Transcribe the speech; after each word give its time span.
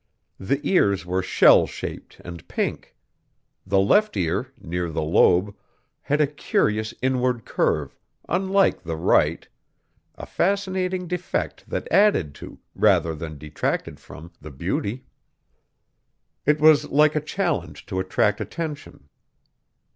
The 0.39 0.59
ears 0.67 1.05
were 1.05 1.21
shell 1.21 1.67
shaped 1.67 2.19
and 2.25 2.47
pink. 2.47 2.95
The 3.67 3.77
left 3.79 4.17
ear, 4.17 4.51
near 4.59 4.89
the 4.89 5.03
lobe, 5.03 5.55
had 6.01 6.19
a 6.19 6.25
curious 6.25 6.91
inward 7.03 7.45
curve, 7.45 7.95
unlike 8.27 8.81
the 8.81 8.95
right 8.95 9.47
a 10.15 10.25
fascinating 10.25 11.05
defect 11.07 11.69
that 11.69 11.87
added 11.91 12.33
to, 12.41 12.57
rather 12.73 13.13
than 13.13 13.37
detracted 13.37 13.99
from, 13.99 14.31
the 14.41 14.49
beauty. 14.49 15.05
It 16.47 16.59
was 16.59 16.89
like 16.89 17.15
a 17.15 17.21
challenge 17.21 17.85
to 17.85 17.99
attract 17.99 18.41
attention. 18.41 19.07